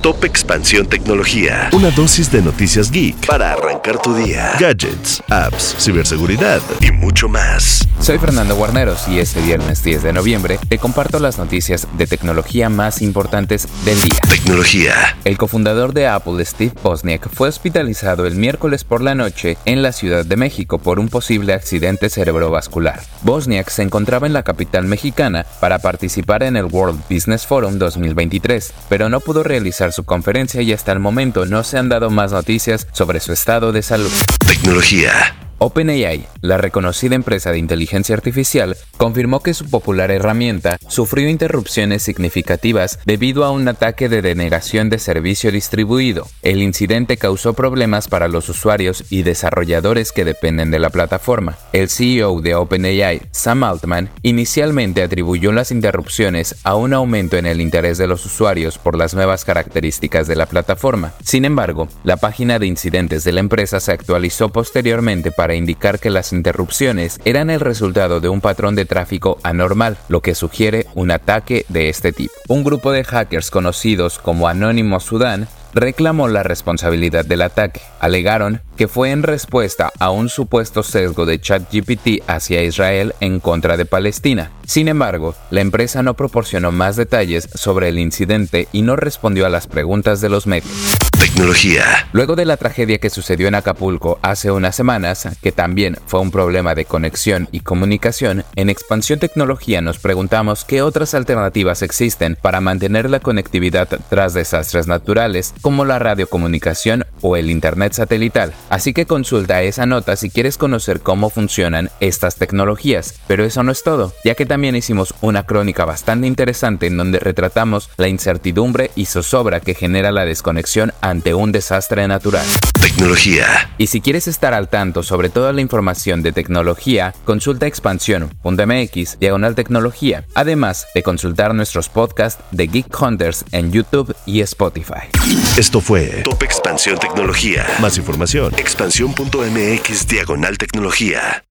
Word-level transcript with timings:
Top 0.00 0.22
Expansión 0.24 0.86
Tecnología. 0.86 1.70
Una 1.72 1.90
dosis 1.90 2.30
de 2.30 2.40
noticias 2.40 2.92
geek 2.92 3.26
para 3.26 3.54
arrancar 3.54 4.00
tu 4.00 4.14
día. 4.14 4.52
Gadgets, 4.56 5.20
apps, 5.28 5.74
ciberseguridad 5.76 6.62
y 6.80 6.92
mucho 6.92 7.28
más. 7.28 7.84
Soy 7.98 8.16
Fernando 8.18 8.54
Guarneros 8.54 9.08
y 9.08 9.18
este 9.18 9.40
viernes 9.40 9.82
10 9.82 10.04
de 10.04 10.12
noviembre 10.12 10.60
te 10.68 10.78
comparto 10.78 11.18
las 11.18 11.36
noticias 11.36 11.88
de 11.98 12.06
tecnología 12.06 12.68
más 12.68 13.02
importantes 13.02 13.66
del 13.84 14.00
día. 14.00 14.20
Tecnología. 14.28 14.94
El 15.24 15.36
cofundador 15.36 15.92
de 15.92 16.06
Apple, 16.06 16.44
Steve 16.44 16.74
Wozniak, 16.84 17.28
fue 17.28 17.48
hospitalizado 17.48 18.24
el 18.26 18.36
miércoles 18.36 18.84
por 18.84 19.02
la 19.02 19.16
noche 19.16 19.58
en 19.64 19.82
la 19.82 19.90
Ciudad 19.90 20.24
de 20.24 20.36
México 20.36 20.78
por 20.78 21.00
un 21.00 21.08
posible 21.08 21.54
accidente 21.54 22.08
cerebrovascular. 22.08 23.00
Wozniak 23.24 23.68
se 23.68 23.82
encontraba 23.82 24.28
en 24.28 24.32
la 24.32 24.44
capital 24.44 24.84
mexicana 24.84 25.44
para 25.58 25.80
participar 25.80 26.44
en 26.44 26.56
el 26.56 26.66
World 26.66 27.00
Business 27.10 27.46
Forum 27.46 27.78
2023, 27.78 28.74
pero 28.88 29.08
no 29.08 29.18
pudo 29.18 29.42
realizar 29.42 29.87
su 29.92 30.04
conferencia 30.04 30.62
y 30.62 30.72
hasta 30.72 30.92
el 30.92 30.98
momento 30.98 31.46
no 31.46 31.64
se 31.64 31.78
han 31.78 31.88
dado 31.88 32.10
más 32.10 32.32
noticias 32.32 32.86
sobre 32.92 33.20
su 33.20 33.32
estado 33.32 33.72
de 33.72 33.82
salud. 33.82 34.12
Tecnología. 34.46 35.37
OpenAI, 35.60 36.24
la 36.40 36.56
reconocida 36.56 37.16
empresa 37.16 37.50
de 37.50 37.58
inteligencia 37.58 38.14
artificial, 38.14 38.76
confirmó 38.96 39.40
que 39.40 39.54
su 39.54 39.68
popular 39.68 40.12
herramienta 40.12 40.78
sufrió 40.86 41.28
interrupciones 41.28 42.04
significativas 42.04 43.00
debido 43.04 43.44
a 43.44 43.50
un 43.50 43.66
ataque 43.66 44.08
de 44.08 44.22
denegación 44.22 44.88
de 44.88 45.00
servicio 45.00 45.50
distribuido. 45.50 46.28
El 46.42 46.62
incidente 46.62 47.16
causó 47.16 47.54
problemas 47.54 48.06
para 48.06 48.28
los 48.28 48.48
usuarios 48.48 49.04
y 49.10 49.22
desarrolladores 49.22 50.12
que 50.12 50.24
dependen 50.24 50.70
de 50.70 50.78
la 50.78 50.90
plataforma. 50.90 51.58
El 51.72 51.88
CEO 51.88 52.40
de 52.40 52.54
OpenAI, 52.54 53.22
Sam 53.32 53.64
Altman, 53.64 54.10
inicialmente 54.22 55.02
atribuyó 55.02 55.50
las 55.50 55.72
interrupciones 55.72 56.54
a 56.62 56.76
un 56.76 56.94
aumento 56.94 57.36
en 57.36 57.46
el 57.46 57.60
interés 57.60 57.98
de 57.98 58.06
los 58.06 58.24
usuarios 58.24 58.78
por 58.78 58.96
las 58.96 59.12
nuevas 59.12 59.44
características 59.44 60.28
de 60.28 60.36
la 60.36 60.46
plataforma. 60.46 61.14
Sin 61.24 61.44
embargo, 61.44 61.88
la 62.04 62.16
página 62.16 62.60
de 62.60 62.66
incidentes 62.66 63.24
de 63.24 63.32
la 63.32 63.40
empresa 63.40 63.80
se 63.80 63.90
actualizó 63.90 64.50
posteriormente 64.50 65.32
para 65.32 65.47
indicar 65.56 65.98
que 65.98 66.10
las 66.10 66.32
interrupciones 66.32 67.20
eran 67.24 67.50
el 67.50 67.60
resultado 67.60 68.20
de 68.20 68.28
un 68.28 68.40
patrón 68.40 68.74
de 68.74 68.84
tráfico 68.84 69.38
anormal, 69.42 69.98
lo 70.08 70.20
que 70.20 70.34
sugiere 70.34 70.86
un 70.94 71.10
ataque 71.10 71.64
de 71.68 71.88
este 71.88 72.12
tipo. 72.12 72.32
Un 72.48 72.64
grupo 72.64 72.92
de 72.92 73.04
hackers 73.04 73.50
conocidos 73.50 74.18
como 74.18 74.48
Anonymous 74.48 75.04
Sudan 75.04 75.48
reclamó 75.74 76.28
la 76.28 76.42
responsabilidad 76.42 77.24
del 77.24 77.42
ataque. 77.42 77.80
Alegaron 78.00 78.62
que 78.76 78.88
fue 78.88 79.10
en 79.10 79.22
respuesta 79.22 79.90
a 79.98 80.10
un 80.10 80.28
supuesto 80.28 80.82
sesgo 80.82 81.26
de 81.26 81.40
ChatGPT 81.40 82.22
hacia 82.26 82.62
Israel 82.62 83.14
en 83.20 83.40
contra 83.40 83.76
de 83.76 83.84
Palestina. 83.84 84.50
Sin 84.66 84.88
embargo, 84.88 85.34
la 85.50 85.60
empresa 85.60 86.02
no 86.02 86.14
proporcionó 86.14 86.72
más 86.72 86.96
detalles 86.96 87.48
sobre 87.54 87.88
el 87.88 87.98
incidente 87.98 88.68
y 88.72 88.82
no 88.82 88.96
respondió 88.96 89.46
a 89.46 89.50
las 89.50 89.66
preguntas 89.66 90.20
de 90.20 90.28
los 90.28 90.46
medios. 90.46 91.07
Tecnología. 91.18 92.06
Luego 92.12 92.36
de 92.36 92.44
la 92.44 92.56
tragedia 92.56 92.98
que 92.98 93.10
sucedió 93.10 93.48
en 93.48 93.56
Acapulco 93.56 94.20
hace 94.22 94.52
unas 94.52 94.76
semanas, 94.76 95.28
que 95.42 95.50
también 95.50 95.96
fue 96.06 96.20
un 96.20 96.30
problema 96.30 96.76
de 96.76 96.84
conexión 96.84 97.48
y 97.50 97.60
comunicación, 97.60 98.44
en 98.54 98.70
Expansión 98.70 99.18
Tecnología 99.18 99.80
nos 99.80 99.98
preguntamos 99.98 100.64
qué 100.64 100.80
otras 100.80 101.14
alternativas 101.14 101.82
existen 101.82 102.36
para 102.40 102.60
mantener 102.60 103.10
la 103.10 103.18
conectividad 103.18 103.88
tras 104.08 104.32
desastres 104.32 104.86
naturales 104.86 105.54
como 105.60 105.84
la 105.84 105.98
radiocomunicación 105.98 107.04
o 107.20 107.36
el 107.36 107.50
Internet 107.50 107.94
satelital. 107.94 108.52
Así 108.70 108.92
que 108.92 109.06
consulta 109.06 109.62
esa 109.62 109.86
nota 109.86 110.14
si 110.14 110.30
quieres 110.30 110.56
conocer 110.56 111.00
cómo 111.00 111.30
funcionan 111.30 111.90
estas 111.98 112.36
tecnologías. 112.36 113.18
Pero 113.26 113.44
eso 113.44 113.64
no 113.64 113.72
es 113.72 113.82
todo, 113.82 114.12
ya 114.24 114.36
que 114.36 114.46
también 114.46 114.76
hicimos 114.76 115.12
una 115.20 115.44
crónica 115.44 115.84
bastante 115.84 116.28
interesante 116.28 116.86
en 116.86 116.96
donde 116.96 117.18
retratamos 117.18 117.90
la 117.96 118.06
incertidumbre 118.06 118.92
y 118.94 119.06
zozobra 119.06 119.58
que 119.58 119.74
genera 119.74 120.12
la 120.12 120.24
desconexión 120.24 120.92
ante 121.08 121.34
un 121.34 121.52
desastre 121.52 122.06
natural. 122.06 122.46
Tecnología. 122.80 123.70
Y 123.78 123.88
si 123.88 124.00
quieres 124.00 124.28
estar 124.28 124.54
al 124.54 124.68
tanto 124.68 125.02
sobre 125.02 125.28
toda 125.28 125.52
la 125.52 125.60
información 125.60 126.22
de 126.22 126.32
tecnología, 126.32 127.14
consulta 127.24 127.66
expansión.mx 127.66 129.18
diagonal 129.18 129.54
tecnología, 129.54 130.24
además 130.34 130.86
de 130.94 131.02
consultar 131.02 131.54
nuestros 131.54 131.88
podcasts 131.88 132.42
de 132.50 132.66
Geek 132.66 133.00
Hunters 133.00 133.44
en 133.52 133.72
YouTube 133.72 134.14
y 134.26 134.40
Spotify. 134.40 135.08
Esto 135.56 135.80
fue 135.80 136.22
Top 136.24 136.42
Expansión 136.42 136.98
Tecnología. 136.98 137.66
Más 137.80 137.96
información, 137.96 138.54
expansión.mx 138.56 140.06
diagonal 140.08 140.58
tecnología. 140.58 141.47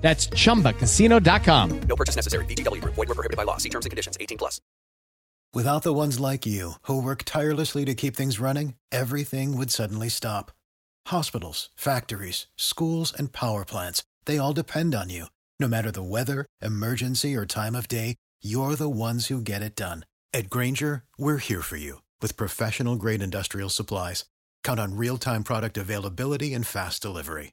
That's 0.00 0.26
chumbacasino.com. 0.28 1.80
No 1.82 1.96
purchase 1.96 2.16
necessary. 2.16 2.44
VGW 2.46 2.80
Group. 2.80 2.94
Void 2.94 3.08
were 3.08 3.14
prohibited 3.14 3.36
by 3.36 3.44
law. 3.44 3.56
See 3.58 3.68
terms 3.68 3.86
and 3.86 3.90
conditions. 3.90 4.16
18 4.20 4.38
plus. 4.38 4.60
Without 5.52 5.82
the 5.82 5.92
ones 5.92 6.20
like 6.20 6.46
you, 6.46 6.74
who 6.82 7.02
work 7.02 7.24
tirelessly 7.24 7.84
to 7.84 7.94
keep 7.94 8.14
things 8.14 8.38
running, 8.38 8.74
everything 8.92 9.56
would 9.56 9.72
suddenly 9.72 10.08
stop. 10.08 10.52
Hospitals, 11.08 11.70
factories, 11.74 12.46
schools, 12.56 13.12
and 13.12 13.32
power 13.32 13.64
plants, 13.64 14.04
they 14.26 14.38
all 14.38 14.52
depend 14.52 14.94
on 14.94 15.10
you. 15.10 15.26
No 15.58 15.66
matter 15.66 15.90
the 15.90 16.04
weather, 16.04 16.46
emergency, 16.62 17.34
or 17.34 17.46
time 17.46 17.74
of 17.74 17.88
day, 17.88 18.14
you're 18.42 18.76
the 18.76 18.88
ones 18.88 19.26
who 19.26 19.40
get 19.40 19.60
it 19.60 19.74
done. 19.74 20.04
At 20.32 20.50
Granger, 20.50 21.02
we're 21.18 21.38
here 21.38 21.62
for 21.62 21.76
you 21.76 22.00
with 22.22 22.36
professional 22.36 22.94
grade 22.94 23.22
industrial 23.22 23.70
supplies. 23.70 24.24
Count 24.62 24.78
on 24.78 24.96
real 24.96 25.18
time 25.18 25.42
product 25.42 25.76
availability 25.76 26.54
and 26.54 26.64
fast 26.64 27.02
delivery. 27.02 27.52